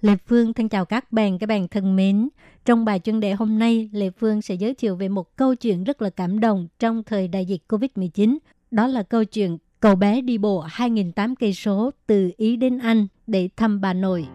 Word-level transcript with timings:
Lê 0.00 0.16
Phương 0.26 0.52
thân 0.52 0.68
chào 0.68 0.84
các 0.84 1.12
bạn, 1.12 1.38
các 1.38 1.46
bạn 1.46 1.68
thân 1.68 1.96
mến. 1.96 2.28
Trong 2.64 2.84
bài 2.84 2.98
chuyên 2.98 3.20
đề 3.20 3.32
hôm 3.32 3.58
nay, 3.58 3.90
Lê 3.92 4.10
Phương 4.10 4.42
sẽ 4.42 4.54
giới 4.54 4.74
thiệu 4.74 4.96
về 4.96 5.08
một 5.08 5.36
câu 5.36 5.54
chuyện 5.54 5.84
rất 5.84 6.02
là 6.02 6.10
cảm 6.10 6.40
động 6.40 6.68
trong 6.78 7.02
thời 7.02 7.28
đại 7.28 7.44
dịch 7.44 7.62
Covid-19. 7.68 8.38
Đó 8.70 8.86
là 8.86 9.02
câu 9.02 9.24
chuyện 9.24 9.58
cậu 9.80 9.94
bé 9.94 10.20
đi 10.20 10.38
bộ 10.38 10.64
2.800 10.64 11.34
cây 11.40 11.52
số 11.52 11.90
từ 12.06 12.30
Ý 12.36 12.56
đến 12.56 12.78
Anh 12.78 13.06
để 13.26 13.48
thăm 13.56 13.80
bà 13.80 13.92
nội. 13.92 14.26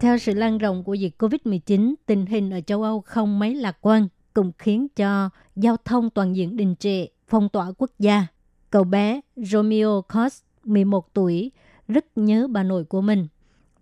Theo 0.00 0.18
sự 0.18 0.34
lan 0.34 0.58
rộng 0.58 0.84
của 0.84 0.94
dịch 0.94 1.14
COVID-19, 1.18 1.94
tình 2.06 2.26
hình 2.26 2.50
ở 2.50 2.60
châu 2.60 2.82
Âu 2.82 3.00
không 3.00 3.38
mấy 3.38 3.54
lạc 3.54 3.76
quan, 3.80 4.08
cũng 4.34 4.52
khiến 4.58 4.88
cho 4.96 5.30
giao 5.56 5.76
thông 5.76 6.10
toàn 6.10 6.36
diện 6.36 6.56
đình 6.56 6.74
trệ, 6.76 7.06
phong 7.28 7.48
tỏa 7.48 7.72
quốc 7.78 7.90
gia. 7.98 8.26
Cậu 8.70 8.84
bé 8.84 9.20
Romeo 9.36 10.02
Cost, 10.02 10.42
11 10.64 11.14
tuổi, 11.14 11.50
rất 11.88 12.04
nhớ 12.16 12.46
bà 12.50 12.62
nội 12.62 12.84
của 12.84 13.00
mình. 13.00 13.26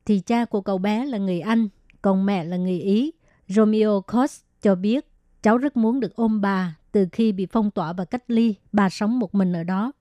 Thì 0.04 0.20
cha 0.20 0.44
của 0.44 0.60
cậu 0.60 0.78
bé 0.78 1.06
là 1.06 1.18
người 1.18 1.40
Anh, 1.40 1.68
còn 2.02 2.26
mẹ 2.26 2.44
là 2.44 2.56
người 2.56 2.80
Ý. 2.80 3.12
Romeo 3.48 4.00
Cost 4.00 4.42
cho 4.62 4.74
biết 4.74 5.06
cháu 5.42 5.58
rất 5.58 5.76
muốn 5.76 6.00
được 6.00 6.14
ôm 6.14 6.40
bà 6.40 6.76
từ 6.92 7.06
khi 7.12 7.32
bị 7.32 7.46
phong 7.46 7.70
tỏa 7.70 7.92
và 7.92 8.04
cách 8.04 8.24
ly, 8.28 8.54
bà 8.72 8.88
sống 8.88 9.18
một 9.18 9.34
mình 9.34 9.52
ở 9.52 9.64
đó. 9.64 9.92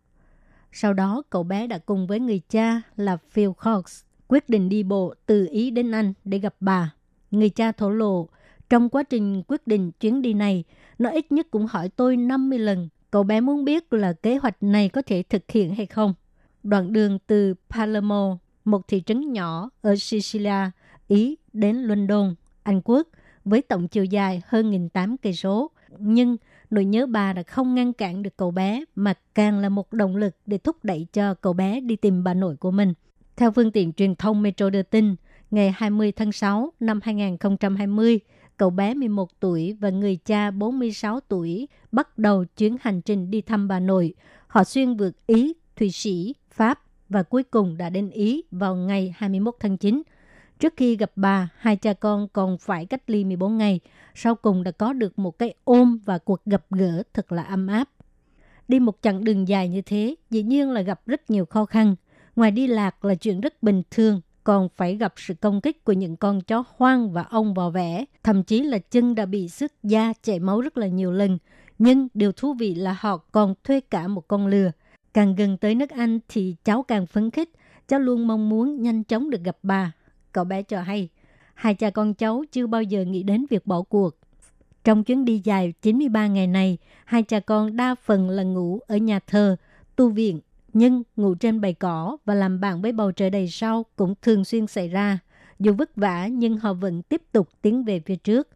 Sau 0.72 0.94
đó, 0.94 1.23
cậu 1.30 1.44
bé 1.44 1.67
đã 1.67 1.78
cùng 1.78 2.08
với 2.08 2.19
người 2.19 2.41
cha 2.50 2.81
là 2.95 3.17
Phil 3.17 3.50
Cox 3.66 4.02
quyết 4.28 4.50
định 4.50 4.69
đi 4.69 4.84
bộ 4.84 5.13
từ 5.25 5.47
Ý 5.52 5.72
đến 5.72 5.91
Anh 5.91 6.13
để 6.23 6.38
gặp 6.38 6.56
bà. 6.59 6.94
Người 7.31 7.50
cha 7.50 7.72
thổ 7.72 7.89
lộ, 7.89 8.30
trong 8.70 8.89
quá 8.89 9.03
trình 9.03 9.44
quyết 9.48 9.67
định 9.67 9.92
chuyến 9.92 10.22
đi 10.22 10.34
này, 10.34 10.64
nó 11.00 11.09
ít 11.09 11.31
nhất 11.31 11.48
cũng 11.52 11.67
hỏi 11.70 11.89
tôi 11.89 12.17
50 12.17 12.59
lần. 12.59 12.89
Cậu 13.12 13.23
bé 13.23 13.42
muốn 13.42 13.66
biết 13.66 13.94
là 13.94 14.14
kế 14.14 14.38
hoạch 14.38 14.64
này 14.64 14.89
có 14.89 15.02
thể 15.02 15.23
thực 15.23 15.52
hiện 15.52 15.75
hay 15.75 15.86
không. 15.86 16.14
Đoạn 16.64 16.94
đường 16.94 17.20
từ 17.28 17.53
Palermo, 17.70 18.38
một 18.66 18.88
thị 18.88 19.03
trấn 19.06 19.34
nhỏ 19.34 19.70
ở 19.81 19.95
Sicilia, 19.95 20.72
Ý 21.08 21.38
đến 21.53 21.75
London, 21.75 22.36
Anh 22.64 22.81
Quốc, 22.84 23.08
với 23.45 23.62
tổng 23.62 23.88
chiều 23.88 24.03
dài 24.03 24.42
hơn 24.47 24.72
1.800 24.72 25.16
cây 25.22 25.34
số. 25.34 25.72
Nhưng 25.97 26.38
nỗi 26.70 26.86
nhớ 26.86 27.06
bà 27.06 27.34
đã 27.34 27.44
không 27.44 27.75
ngăn 27.75 27.94
cản 27.94 28.23
được 28.23 28.38
cậu 28.38 28.52
bé, 28.52 28.84
mà 28.95 29.14
càng 29.36 29.59
là 29.59 29.70
một 29.70 29.94
động 29.94 30.16
lực 30.16 30.36
để 30.45 30.58
thúc 30.58 30.75
đẩy 30.84 31.08
cho 31.14 31.34
cậu 31.34 31.53
bé 31.53 31.80
đi 31.80 31.95
tìm 31.95 32.23
bà 32.23 32.34
nội 32.34 32.56
của 32.56 32.72
mình. 32.72 32.94
Theo 33.36 33.52
phương 33.52 33.72
tiện 33.72 33.94
truyền 33.94 34.16
thông 34.16 34.42
Metro 34.42 34.70
đưa 34.70 34.84
tin, 34.84 35.16
ngày 35.52 35.73
20 35.78 36.12
tháng 36.12 36.31
6 36.31 36.73
năm 36.80 37.00
2020, 37.03 38.20
cậu 38.59 38.69
bé 38.69 38.93
11 38.93 39.39
tuổi 39.39 39.77
và 39.79 39.89
người 39.89 40.15
cha 40.15 40.52
46 40.52 41.19
tuổi 41.19 41.67
bắt 41.91 42.17
đầu 42.17 42.45
chuyến 42.57 42.77
hành 42.81 43.01
trình 43.01 43.31
đi 43.31 43.41
thăm 43.41 43.67
bà 43.67 43.79
nội. 43.79 44.13
Họ 44.47 44.63
xuyên 44.63 44.95
vượt 44.95 45.27
Ý, 45.27 45.53
Thụy 45.75 45.91
Sĩ, 45.91 46.35
Pháp 46.51 46.81
và 47.09 47.23
cuối 47.23 47.43
cùng 47.43 47.77
đã 47.77 47.89
đến 47.89 48.09
Ý 48.09 48.43
vào 48.51 48.75
ngày 48.75 49.13
21 49.17 49.55
tháng 49.59 49.77
9. 49.77 50.01
Trước 50.59 50.73
khi 50.77 50.95
gặp 50.95 51.11
bà, 51.16 51.49
hai 51.57 51.75
cha 51.75 51.93
con 51.93 52.27
còn 52.33 52.57
phải 52.57 52.85
cách 52.85 53.09
ly 53.09 53.23
14 53.23 53.57
ngày. 53.57 53.79
Sau 54.16 54.35
cùng 54.35 54.63
đã 54.63 54.72
có 54.72 54.94
được 54.94 55.19
một 55.19 55.39
cái 55.39 55.53
ôm 55.63 56.00
và 56.05 56.17
cuộc 56.17 56.45
gặp 56.45 56.66
gỡ 56.69 57.03
thật 57.13 57.31
là 57.31 57.44
ấm 57.44 57.67
áp. 57.67 57.89
Đi 58.67 58.79
một 58.79 58.97
chặng 59.01 59.23
đường 59.23 59.47
dài 59.47 59.69
như 59.69 59.81
thế, 59.81 60.16
dĩ 60.29 60.44
nhiên 60.44 60.72
là 60.72 60.81
gặp 60.81 61.01
rất 61.05 61.29
nhiều 61.29 61.45
khó 61.45 61.66
khăn. 61.66 61.95
Ngoài 62.35 62.51
đi 62.51 62.67
lạc 62.67 63.05
là 63.05 63.16
chuyện 63.16 63.41
rất 63.41 63.63
bình 63.63 63.84
thường, 63.91 64.22
còn 64.49 64.69
phải 64.75 64.95
gặp 64.95 65.13
sự 65.17 65.33
công 65.33 65.61
kích 65.61 65.83
của 65.83 65.93
những 65.93 66.15
con 66.15 66.41
chó 66.41 66.63
hoang 66.77 67.11
và 67.11 67.21
ong 67.21 67.53
vò 67.53 67.69
vẽ. 67.69 68.05
Thậm 68.23 68.43
chí 68.43 68.61
là 68.61 68.77
chân 68.77 69.15
đã 69.15 69.25
bị 69.25 69.49
sức 69.49 69.71
da 69.83 70.13
chảy 70.23 70.39
máu 70.39 70.61
rất 70.61 70.77
là 70.77 70.87
nhiều 70.87 71.11
lần. 71.11 71.37
Nhưng 71.79 72.07
điều 72.13 72.31
thú 72.31 72.53
vị 72.53 72.75
là 72.75 72.97
họ 72.99 73.17
còn 73.17 73.53
thuê 73.63 73.79
cả 73.79 74.07
một 74.07 74.27
con 74.27 74.47
lừa. 74.47 74.71
Càng 75.13 75.35
gần 75.35 75.57
tới 75.57 75.75
nước 75.75 75.89
Anh 75.89 76.19
thì 76.29 76.55
cháu 76.63 76.83
càng 76.83 77.05
phấn 77.05 77.31
khích. 77.31 77.49
Cháu 77.87 77.99
luôn 77.99 78.27
mong 78.27 78.49
muốn 78.49 78.81
nhanh 78.81 79.03
chóng 79.03 79.29
được 79.29 79.43
gặp 79.43 79.57
bà. 79.63 79.91
Cậu 80.31 80.43
bé 80.43 80.63
cho 80.63 80.81
hay, 80.81 81.09
hai 81.53 81.73
cha 81.75 81.89
con 81.89 82.13
cháu 82.13 82.43
chưa 82.51 82.67
bao 82.67 82.83
giờ 82.83 83.05
nghĩ 83.05 83.23
đến 83.23 83.45
việc 83.49 83.66
bỏ 83.66 83.81
cuộc. 83.81 84.09
Trong 84.83 85.03
chuyến 85.03 85.25
đi 85.25 85.41
dài 85.43 85.73
93 85.81 86.27
ngày 86.27 86.47
này, 86.47 86.77
hai 87.05 87.23
cha 87.23 87.39
con 87.39 87.75
đa 87.75 87.95
phần 87.95 88.29
là 88.29 88.43
ngủ 88.43 88.79
ở 88.87 88.97
nhà 88.97 89.19
thờ, 89.27 89.55
tu 89.95 90.09
viện 90.09 90.39
nhưng 90.74 91.03
ngủ 91.16 91.35
trên 91.35 91.62
bầy 91.62 91.74
cỏ 91.74 92.18
và 92.25 92.35
làm 92.35 92.59
bạn 92.59 92.81
với 92.81 92.91
bầu 92.91 93.12
trời 93.12 93.30
đầy 93.30 93.47
sao 93.47 93.85
cũng 93.96 94.13
thường 94.22 94.46
xuyên 94.46 94.68
xảy 94.68 94.88
ra. 94.88 95.19
Dù 95.59 95.74
vất 95.74 95.96
vả 95.96 96.28
nhưng 96.28 96.57
họ 96.57 96.74
vẫn 96.74 97.02
tiếp 97.02 97.22
tục 97.31 97.50
tiến 97.62 97.84
về 97.84 98.00
phía 98.00 98.16
trước. 98.16 98.47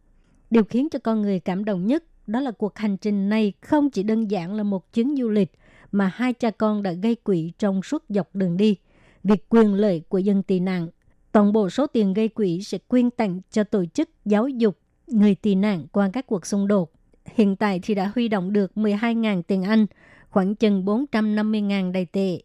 Điều 0.49 0.63
khiến 0.63 0.89
cho 0.89 0.99
con 0.99 1.21
người 1.21 1.39
cảm 1.39 1.65
động 1.65 1.87
nhất 1.87 2.03
đó 2.27 2.39
là 2.39 2.51
cuộc 2.51 2.77
hành 2.77 2.97
trình 2.97 3.29
này 3.29 3.53
không 3.61 3.89
chỉ 3.89 4.03
đơn 4.03 4.31
giản 4.31 4.53
là 4.53 4.63
một 4.63 4.93
chuyến 4.93 5.15
du 5.17 5.29
lịch 5.29 5.51
mà 5.91 6.11
hai 6.15 6.33
cha 6.33 6.51
con 6.51 6.83
đã 6.83 6.91
gây 6.91 7.15
quỹ 7.15 7.51
trong 7.59 7.83
suốt 7.83 8.03
dọc 8.09 8.35
đường 8.35 8.57
đi. 8.57 8.77
Việc 9.23 9.49
quyền 9.49 9.73
lợi 9.73 10.01
của 10.09 10.17
dân 10.17 10.43
tị 10.43 10.59
nạn. 10.59 10.87
Toàn 11.31 11.53
bộ 11.53 11.69
số 11.69 11.87
tiền 11.87 12.13
gây 12.13 12.27
quỹ 12.27 12.63
sẽ 12.63 12.77
quyên 12.77 13.09
tặng 13.09 13.41
cho 13.51 13.63
tổ 13.63 13.85
chức 13.85 14.09
giáo 14.25 14.47
dục 14.47 14.79
người 15.07 15.35
tị 15.35 15.55
nạn 15.55 15.85
qua 15.91 16.09
các 16.13 16.27
cuộc 16.27 16.45
xung 16.45 16.67
đột. 16.67 16.91
Hiện 17.25 17.55
tại 17.55 17.79
thì 17.83 17.95
đã 17.95 18.11
huy 18.15 18.27
động 18.27 18.53
được 18.53 18.71
12.000 18.75 19.41
tiền 19.41 19.63
Anh, 19.63 19.85
khoảng 20.33 20.55
chừng 20.55 20.85
450.000 20.85 21.91
đầy 21.91 22.05
tệ. 22.05 22.39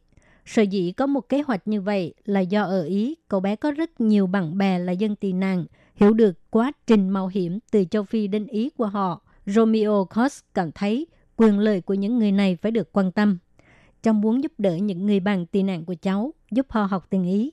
Sở 0.46 0.62
dĩ 0.62 0.92
có 0.92 1.06
một 1.06 1.28
kế 1.28 1.42
hoạch 1.42 1.68
như 1.68 1.80
vậy 1.80 2.14
là 2.24 2.40
do 2.40 2.62
ở 2.62 2.82
Ý, 2.84 3.14
cậu 3.28 3.40
bé 3.40 3.56
có 3.56 3.70
rất 3.70 4.00
nhiều 4.00 4.26
bạn 4.26 4.58
bè 4.58 4.78
là 4.78 4.92
dân 4.92 5.16
tị 5.16 5.32
nạn, 5.32 5.64
hiểu 5.94 6.12
được 6.12 6.50
quá 6.50 6.72
trình 6.86 7.08
mạo 7.08 7.26
hiểm 7.26 7.58
từ 7.70 7.84
châu 7.90 8.02
Phi 8.02 8.26
đến 8.26 8.46
Ý 8.46 8.70
của 8.70 8.86
họ. 8.86 9.20
Romeo 9.46 10.06
Cost 10.16 10.40
cảm 10.54 10.72
thấy 10.72 11.06
quyền 11.36 11.58
lợi 11.58 11.80
của 11.80 11.94
những 11.94 12.18
người 12.18 12.32
này 12.32 12.56
phải 12.56 12.72
được 12.72 12.92
quan 12.92 13.12
tâm. 13.12 13.38
Trong 14.02 14.20
muốn 14.20 14.42
giúp 14.42 14.52
đỡ 14.58 14.76
những 14.76 15.06
người 15.06 15.20
bạn 15.20 15.46
tị 15.46 15.62
nạn 15.62 15.84
của 15.84 15.94
cháu, 16.02 16.34
giúp 16.50 16.66
họ 16.70 16.84
học 16.84 17.06
tiếng 17.10 17.24
Ý. 17.24 17.52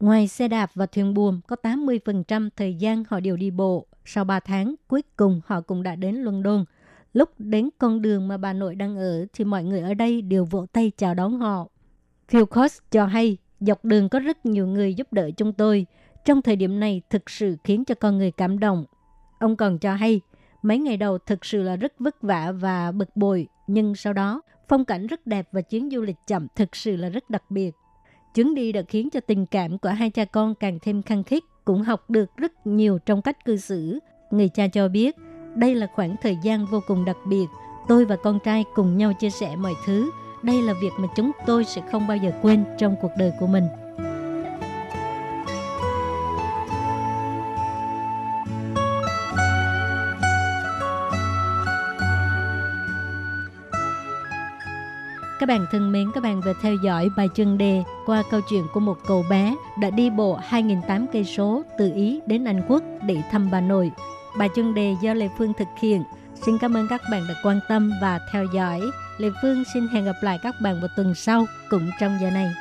Ngoài 0.00 0.28
xe 0.28 0.48
đạp 0.48 0.70
và 0.74 0.86
thuyền 0.86 1.14
buồm, 1.14 1.40
có 1.46 1.56
80% 1.62 2.48
thời 2.56 2.74
gian 2.74 3.04
họ 3.08 3.20
đều 3.20 3.36
đi 3.36 3.50
bộ. 3.50 3.86
Sau 4.04 4.24
3 4.24 4.40
tháng, 4.40 4.74
cuối 4.88 5.02
cùng 5.16 5.40
họ 5.46 5.60
cũng 5.60 5.82
đã 5.82 5.96
đến 5.96 6.14
London– 6.16 6.64
Lúc 7.12 7.30
đến 7.38 7.68
con 7.78 8.02
đường 8.02 8.28
mà 8.28 8.36
bà 8.36 8.52
nội 8.52 8.74
đang 8.74 8.96
ở 8.96 9.26
thì 9.32 9.44
mọi 9.44 9.64
người 9.64 9.80
ở 9.80 9.94
đây 9.94 10.22
đều 10.22 10.44
vỗ 10.44 10.66
tay 10.72 10.92
chào 10.96 11.14
đón 11.14 11.38
họ. 11.38 11.68
Phil 12.28 12.44
Cox 12.44 12.78
cho 12.90 13.06
hay 13.06 13.36
dọc 13.60 13.84
đường 13.84 14.08
có 14.08 14.18
rất 14.18 14.46
nhiều 14.46 14.66
người 14.66 14.94
giúp 14.94 15.12
đỡ 15.12 15.30
chúng 15.36 15.52
tôi. 15.52 15.86
Trong 16.24 16.42
thời 16.42 16.56
điểm 16.56 16.80
này 16.80 17.02
thực 17.10 17.30
sự 17.30 17.56
khiến 17.64 17.84
cho 17.84 17.94
con 17.94 18.18
người 18.18 18.30
cảm 18.30 18.58
động. 18.58 18.84
Ông 19.38 19.56
còn 19.56 19.78
cho 19.78 19.94
hay 19.94 20.20
mấy 20.62 20.78
ngày 20.78 20.96
đầu 20.96 21.18
thực 21.18 21.44
sự 21.44 21.62
là 21.62 21.76
rất 21.76 21.92
vất 21.98 22.22
vả 22.22 22.52
và 22.52 22.92
bực 22.92 23.16
bội. 23.16 23.48
Nhưng 23.66 23.94
sau 23.94 24.12
đó 24.12 24.42
phong 24.68 24.84
cảnh 24.84 25.06
rất 25.06 25.26
đẹp 25.26 25.48
và 25.52 25.60
chuyến 25.60 25.90
du 25.90 26.00
lịch 26.00 26.16
chậm 26.26 26.46
thực 26.56 26.76
sự 26.76 26.96
là 26.96 27.08
rất 27.08 27.30
đặc 27.30 27.50
biệt. 27.50 27.74
Chuyến 28.34 28.54
đi 28.54 28.72
đã 28.72 28.82
khiến 28.88 29.10
cho 29.10 29.20
tình 29.20 29.46
cảm 29.46 29.78
của 29.78 29.88
hai 29.88 30.10
cha 30.10 30.24
con 30.24 30.54
càng 30.54 30.78
thêm 30.82 31.02
khăng 31.02 31.24
khít, 31.24 31.42
cũng 31.64 31.82
học 31.82 32.10
được 32.10 32.36
rất 32.36 32.66
nhiều 32.66 32.98
trong 32.98 33.22
cách 33.22 33.44
cư 33.44 33.56
xử. 33.56 33.98
Người 34.30 34.48
cha 34.48 34.68
cho 34.68 34.88
biết, 34.88 35.16
đây 35.54 35.74
là 35.74 35.86
khoảng 35.94 36.16
thời 36.22 36.36
gian 36.36 36.66
vô 36.66 36.80
cùng 36.86 37.04
đặc 37.04 37.16
biệt. 37.24 37.46
Tôi 37.88 38.04
và 38.04 38.16
con 38.16 38.38
trai 38.38 38.64
cùng 38.74 38.96
nhau 38.96 39.12
chia 39.12 39.30
sẻ 39.30 39.56
mọi 39.56 39.74
thứ. 39.86 40.10
Đây 40.42 40.62
là 40.62 40.72
việc 40.82 40.92
mà 40.98 41.08
chúng 41.16 41.30
tôi 41.46 41.64
sẽ 41.64 41.82
không 41.92 42.06
bao 42.06 42.16
giờ 42.16 42.32
quên 42.42 42.64
trong 42.78 42.96
cuộc 43.02 43.10
đời 43.18 43.32
của 43.40 43.46
mình. 43.46 43.64
Các 55.42 55.46
bạn 55.46 55.66
thân 55.70 55.92
mến, 55.92 56.10
các 56.14 56.22
bạn 56.22 56.40
vừa 56.40 56.52
theo 56.62 56.74
dõi 56.84 57.08
bài 57.16 57.28
chân 57.34 57.58
đề 57.58 57.82
qua 58.06 58.22
câu 58.30 58.40
chuyện 58.48 58.66
của 58.72 58.80
một 58.80 58.98
cậu 59.06 59.24
bé 59.30 59.56
đã 59.80 59.90
đi 59.90 60.10
bộ 60.10 60.38
2.800 60.50 61.06
cây 61.12 61.24
số 61.24 61.62
từ 61.78 61.92
Ý 61.94 62.20
đến 62.26 62.44
Anh 62.44 62.62
Quốc 62.68 62.82
để 63.06 63.22
thăm 63.30 63.48
bà 63.50 63.60
nội. 63.60 63.90
Bài 64.38 64.48
chuyên 64.56 64.74
đề 64.74 64.94
do 65.02 65.14
Lê 65.14 65.28
Phương 65.38 65.52
thực 65.58 65.68
hiện. 65.80 66.04
Xin 66.34 66.58
cảm 66.58 66.74
ơn 66.76 66.88
các 66.88 67.00
bạn 67.10 67.22
đã 67.28 67.34
quan 67.42 67.60
tâm 67.68 67.92
và 68.00 68.20
theo 68.32 68.46
dõi. 68.54 68.80
Lê 69.18 69.30
Phương 69.42 69.64
xin 69.74 69.88
hẹn 69.88 70.04
gặp 70.04 70.16
lại 70.20 70.38
các 70.42 70.54
bạn 70.60 70.80
vào 70.80 70.88
tuần 70.96 71.14
sau, 71.14 71.46
cũng 71.70 71.90
trong 72.00 72.18
giờ 72.20 72.30
này. 72.30 72.52